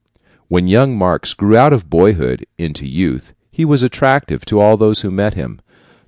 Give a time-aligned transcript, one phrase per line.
[0.47, 5.01] When young Marx grew out of boyhood into youth, he was attractive to all those
[5.01, 5.61] who met him.